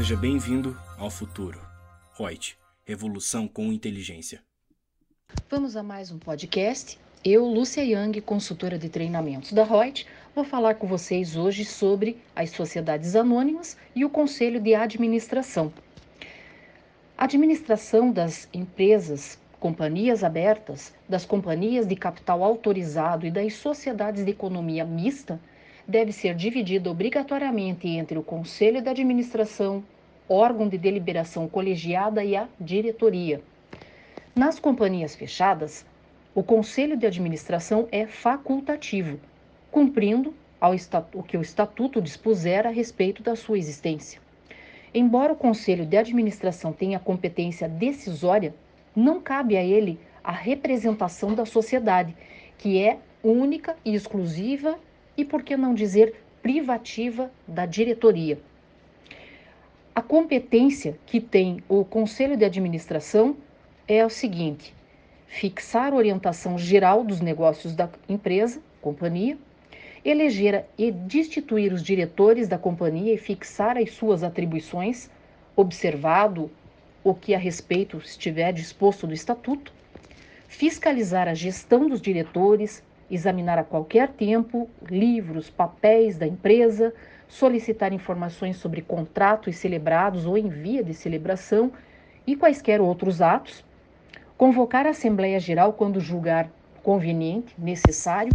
Seja 0.00 0.16
bem-vindo 0.16 0.74
ao 0.96 1.10
futuro. 1.10 1.60
Reut, 2.18 2.56
revolução 2.86 3.46
com 3.46 3.70
inteligência. 3.70 4.42
Vamos 5.50 5.76
a 5.76 5.82
mais 5.82 6.10
um 6.10 6.18
podcast. 6.18 6.98
Eu, 7.22 7.44
Lúcia 7.44 7.82
Yang, 7.82 8.22
consultora 8.22 8.78
de 8.78 8.88
treinamentos 8.88 9.52
da 9.52 9.62
Reut, 9.62 10.06
vou 10.34 10.42
falar 10.42 10.76
com 10.76 10.86
vocês 10.86 11.36
hoje 11.36 11.66
sobre 11.66 12.16
as 12.34 12.48
sociedades 12.48 13.14
anônimas 13.14 13.76
e 13.94 14.02
o 14.02 14.08
conselho 14.08 14.58
de 14.58 14.74
administração. 14.74 15.70
A 17.18 17.24
administração 17.24 18.10
das 18.10 18.48
empresas, 18.54 19.38
companhias 19.58 20.24
abertas, 20.24 20.94
das 21.06 21.26
companhias 21.26 21.86
de 21.86 21.94
capital 21.94 22.42
autorizado 22.42 23.26
e 23.26 23.30
das 23.30 23.52
sociedades 23.52 24.24
de 24.24 24.30
economia 24.30 24.82
mista 24.82 25.38
deve 25.90 26.12
ser 26.12 26.34
dividida 26.36 26.88
obrigatoriamente 26.88 27.88
entre 27.88 28.16
o 28.16 28.22
conselho 28.22 28.80
de 28.80 28.88
administração, 28.88 29.82
órgão 30.30 30.68
de 30.68 30.78
deliberação 30.78 31.48
colegiada 31.48 32.22
e 32.22 32.36
a 32.36 32.46
diretoria. 32.60 33.42
Nas 34.34 34.60
companhias 34.60 35.16
fechadas, 35.16 35.84
o 36.32 36.42
conselho 36.42 36.96
de 36.96 37.04
administração 37.04 37.88
é 37.90 38.06
facultativo, 38.06 39.18
cumprindo 39.72 40.32
o 41.12 41.22
que 41.22 41.36
o 41.36 41.42
estatuto 41.42 42.00
dispuser 42.00 42.64
a 42.64 42.70
respeito 42.70 43.24
da 43.24 43.34
sua 43.34 43.58
existência. 43.58 44.20
Embora 44.94 45.32
o 45.32 45.36
conselho 45.36 45.84
de 45.84 45.96
administração 45.96 46.72
tenha 46.72 47.00
competência 47.00 47.68
decisória, 47.68 48.54
não 48.94 49.20
cabe 49.20 49.56
a 49.56 49.64
ele 49.64 49.98
a 50.22 50.32
representação 50.32 51.34
da 51.34 51.44
sociedade, 51.44 52.14
que 52.56 52.80
é 52.80 52.98
única 53.22 53.76
e 53.84 53.94
exclusiva 53.94 54.78
e, 55.16 55.24
por 55.24 55.42
que 55.42 55.56
não 55.56 55.74
dizer, 55.74 56.14
privativa 56.42 57.30
da 57.48 57.66
diretoria. 57.66 58.38
Competência 60.10 60.98
que 61.06 61.20
tem 61.20 61.62
o 61.68 61.84
conselho 61.84 62.36
de 62.36 62.44
administração 62.44 63.36
é 63.86 64.04
o 64.04 64.10
seguinte: 64.10 64.74
fixar 65.28 65.92
a 65.92 65.94
orientação 65.94 66.58
geral 66.58 67.04
dos 67.04 67.20
negócios 67.20 67.76
da 67.76 67.88
empresa, 68.08 68.60
companhia, 68.82 69.38
eleger 70.04 70.64
e 70.76 70.90
destituir 70.90 71.72
os 71.72 71.80
diretores 71.80 72.48
da 72.48 72.58
companhia 72.58 73.14
e 73.14 73.18
fixar 73.18 73.78
as 73.78 73.92
suas 73.92 74.24
atribuições, 74.24 75.08
observado 75.54 76.50
o 77.04 77.14
que 77.14 77.32
a 77.32 77.38
respeito 77.38 77.96
estiver 77.98 78.52
disposto 78.52 79.06
do 79.06 79.14
estatuto, 79.14 79.72
fiscalizar 80.48 81.28
a 81.28 81.34
gestão 81.34 81.88
dos 81.88 82.00
diretores, 82.00 82.82
examinar 83.10 83.58
a 83.58 83.64
qualquer 83.64 84.08
tempo 84.08 84.68
livros, 84.88 85.50
papéis 85.50 86.16
da 86.16 86.26
empresa, 86.26 86.94
solicitar 87.26 87.92
informações 87.92 88.56
sobre 88.56 88.82
contratos 88.82 89.56
celebrados 89.56 90.26
ou 90.26 90.38
em 90.38 90.48
via 90.48 90.82
de 90.82 90.94
celebração 90.94 91.72
e 92.26 92.36
quaisquer 92.36 92.80
outros 92.80 93.20
atos, 93.20 93.64
convocar 94.36 94.86
a 94.86 94.90
Assembleia 94.90 95.40
Geral 95.40 95.72
quando 95.72 96.00
julgar 96.00 96.48
conveniente, 96.82 97.54
necessário 97.58 98.32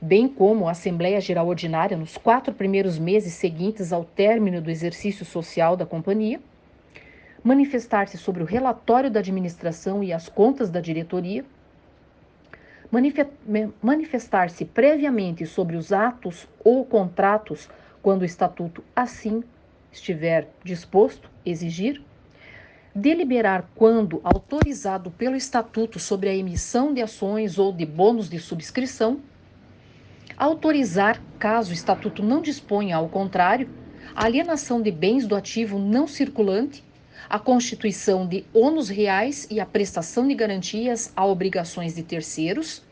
bem 0.00 0.28
como 0.28 0.68
a 0.68 0.70
Assembleia 0.70 1.20
Geral 1.20 1.48
Ordinária 1.48 1.96
nos 1.96 2.16
quatro 2.16 2.54
primeiros 2.54 2.98
meses 2.98 3.34
seguintes 3.34 3.92
ao 3.92 4.04
término 4.04 4.60
do 4.60 4.70
exercício 4.70 5.24
social 5.24 5.76
da 5.76 5.84
companhia, 5.84 6.40
manifestar-se 7.42 8.16
sobre 8.16 8.42
o 8.42 8.46
relatório 8.46 9.10
da 9.10 9.20
administração 9.20 10.02
e 10.02 10.12
as 10.12 10.28
contas 10.28 10.70
da 10.70 10.80
diretoria, 10.80 11.44
manifestar-se 13.82 14.64
previamente 14.64 15.46
sobre 15.46 15.76
os 15.76 15.92
atos 15.92 16.48
ou 16.64 16.84
contratos 16.84 17.68
quando 18.02 18.22
o 18.22 18.24
estatuto 18.24 18.82
assim 18.94 19.42
estiver 19.92 20.48
disposto, 20.64 21.30
exigir, 21.44 22.02
deliberar 22.94 23.68
quando 23.74 24.20
autorizado 24.24 25.10
pelo 25.10 25.36
estatuto 25.36 25.98
sobre 25.98 26.28
a 26.28 26.34
emissão 26.34 26.94
de 26.94 27.02
ações 27.02 27.58
ou 27.58 27.72
de 27.72 27.84
bônus 27.84 28.28
de 28.28 28.38
subscrição 28.38 29.20
autorizar, 30.38 31.20
caso 31.38 31.70
o 31.70 31.74
estatuto 31.74 32.22
não 32.22 32.40
disponha 32.40 32.96
ao 32.96 33.08
contrário, 33.08 33.68
alienação 34.14 34.80
de 34.80 34.90
bens 34.92 35.26
do 35.26 35.34
ativo 35.34 35.78
não 35.78 36.06
circulante, 36.06 36.84
a 37.28 37.38
constituição 37.38 38.26
de 38.26 38.44
ônus 38.52 38.88
reais 38.88 39.46
e 39.50 39.60
a 39.60 39.66
prestação 39.66 40.26
de 40.26 40.34
garantias 40.34 41.12
a 41.16 41.24
obrigações 41.24 41.94
de 41.94 42.02
terceiros 42.02 42.82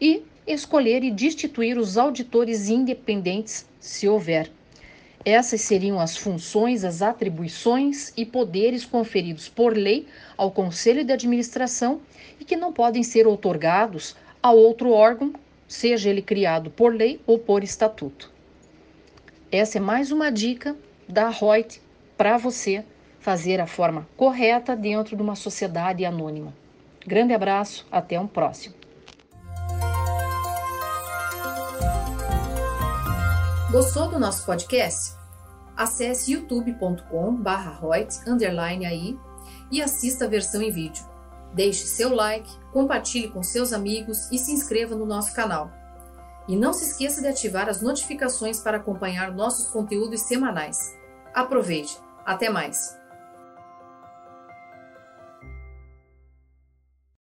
e 0.00 0.22
escolher 0.46 1.02
e 1.02 1.10
destituir 1.10 1.78
os 1.78 1.98
auditores 1.98 2.68
independentes, 2.68 3.66
se 3.78 4.08
houver. 4.08 4.50
Essas 5.24 5.60
seriam 5.60 6.00
as 6.00 6.16
funções, 6.16 6.84
as 6.84 7.02
atribuições 7.02 8.12
e 8.16 8.24
poderes 8.24 8.84
conferidos 8.84 9.48
por 9.48 9.76
lei 9.76 10.06
ao 10.36 10.50
Conselho 10.50 11.04
de 11.04 11.12
Administração 11.12 12.00
e 12.40 12.44
que 12.44 12.56
não 12.56 12.72
podem 12.72 13.02
ser 13.02 13.26
outorgados 13.26 14.16
a 14.42 14.52
outro 14.52 14.92
órgão 14.92 15.32
seja 15.66 16.08
ele 16.08 16.22
criado 16.22 16.70
por 16.70 16.94
lei 16.94 17.20
ou 17.26 17.38
por 17.38 17.62
estatuto. 17.62 18.32
Essa 19.52 19.78
é 19.78 19.80
mais 19.80 20.10
uma 20.10 20.30
dica 20.30 20.74
da 21.06 21.28
Reut 21.28 21.80
para 22.16 22.38
você 22.38 22.84
fazer 23.20 23.60
a 23.60 23.66
forma 23.66 24.06
correta 24.16 24.76
dentro 24.76 25.16
de 25.16 25.22
uma 25.22 25.34
sociedade 25.34 26.04
anônima. 26.04 26.52
Grande 27.06 27.32
abraço, 27.32 27.86
até 27.90 28.18
um 28.18 28.26
próximo. 28.26 28.74
Gostou 33.70 34.08
do 34.08 34.18
nosso 34.18 34.46
podcast? 34.46 35.14
Acesse 35.76 36.32
youtube.com/reut_aí 36.32 39.18
e 39.70 39.82
assista 39.82 40.24
a 40.24 40.28
versão 40.28 40.62
em 40.62 40.70
vídeo. 40.70 41.04
Deixe 41.52 41.86
seu 41.86 42.14
like, 42.14 42.50
compartilhe 42.72 43.28
com 43.28 43.42
seus 43.42 43.72
amigos 43.72 44.30
e 44.32 44.38
se 44.38 44.52
inscreva 44.52 44.94
no 44.94 45.06
nosso 45.06 45.34
canal. 45.34 45.70
E 46.46 46.56
não 46.56 46.72
se 46.72 46.84
esqueça 46.84 47.20
de 47.20 47.28
ativar 47.28 47.68
as 47.68 47.82
notificações 47.82 48.60
para 48.60 48.78
acompanhar 48.78 49.32
nossos 49.32 49.68
conteúdos 49.68 50.22
semanais. 50.22 50.96
Aproveite! 51.34 51.98
Até 52.24 52.50
mais! 52.50 52.96